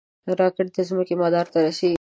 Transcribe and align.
راکټ 0.39 0.67
د 0.75 0.77
ځمکې 0.89 1.13
مدار 1.21 1.45
ته 1.53 1.57
رسېږي 1.65 1.97